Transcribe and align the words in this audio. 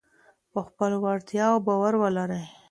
په 0.51 0.59
خپلو 0.67 0.97
وړتیاوو 1.03 1.63
باور 1.67 1.93
ولرئ. 2.01 2.43